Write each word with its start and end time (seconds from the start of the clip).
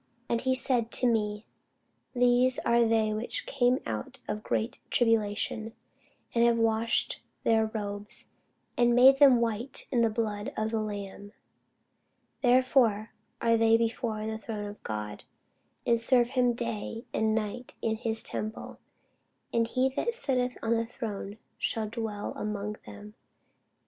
And 0.29 0.41
he 0.41 0.55
said 0.55 0.89
to 0.93 1.05
me, 1.05 1.45
These 2.15 2.57
are 2.57 2.83
they 2.83 3.13
which 3.13 3.45
came 3.45 3.77
out 3.85 4.19
of 4.27 4.41
great 4.41 4.81
tribulation, 4.89 5.73
and 6.33 6.43
have 6.43 6.57
washed 6.57 7.21
their 7.43 7.67
robes, 7.67 8.25
and 8.75 8.95
made 8.95 9.19
them 9.19 9.39
white 9.39 9.87
in 9.91 10.01
the 10.01 10.09
blood 10.09 10.53
of 10.57 10.71
the 10.71 10.79
Lamb. 10.79 11.33
Therefore 12.41 13.11
are 13.41 13.57
they 13.57 13.77
before 13.77 14.25
the 14.25 14.39
throne 14.39 14.65
of 14.67 14.81
God, 14.81 15.23
and 15.85 15.99
serve 15.99 16.29
him 16.29 16.53
day 16.53 17.05
and 17.13 17.35
night 17.35 17.75
in 17.79 17.97
his 17.97 18.23
temple: 18.23 18.79
and 19.53 19.67
he 19.67 19.87
that 19.89 20.15
sitteth 20.15 20.57
on 20.63 20.71
the 20.71 20.85
throne 20.87 21.37
shall 21.59 21.87
dwell 21.87 22.33
among 22.35 22.75
them. 22.87 23.13